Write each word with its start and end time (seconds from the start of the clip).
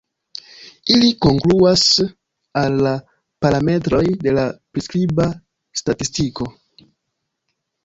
Ili 0.93 1.09
kongruas 1.25 1.83
al 2.63 2.79
la 2.87 2.95
"parametroj" 3.47 4.01
de 4.25 4.35
la 4.39 4.47
priskriba 4.73 5.31
statistiko. 5.83 6.51